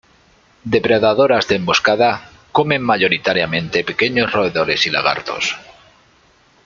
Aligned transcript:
Depredadoras 0.75 1.47
de 1.47 1.55
emboscada, 1.61 2.11
comen 2.51 2.81
mayoritariamente 2.81 3.83
pequeños 3.83 4.31
roedores 4.31 4.87
y 4.87 4.89
lagartos. 4.89 5.55